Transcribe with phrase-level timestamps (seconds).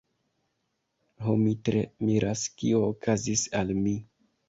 [1.27, 3.99] Ho, mi tre miras kio okazis al mi.